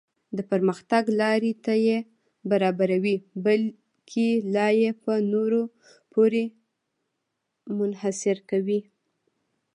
[0.37, 1.97] د پرمختګ لارې ته یې
[2.49, 3.15] برابروي
[3.45, 5.61] بلکې لا یې په نورو
[6.13, 6.43] پورې
[7.77, 8.79] منحصر کوي.